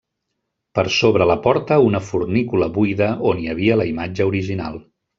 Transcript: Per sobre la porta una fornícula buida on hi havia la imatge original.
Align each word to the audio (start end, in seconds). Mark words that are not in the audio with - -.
Per 0.79 0.85
sobre 0.95 1.27
la 1.31 1.35
porta 1.43 1.77
una 1.89 2.03
fornícula 2.07 2.71
buida 2.81 3.13
on 3.33 3.45
hi 3.45 3.49
havia 3.55 3.81
la 3.83 3.89
imatge 3.95 4.31
original. 4.35 4.85